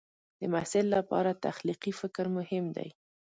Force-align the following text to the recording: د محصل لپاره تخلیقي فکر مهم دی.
د 0.39 0.41
محصل 0.53 0.85
لپاره 0.95 1.31
تخلیقي 1.45 1.91
فکر 2.01 2.25
مهم 2.37 2.65
دی. 2.75 2.89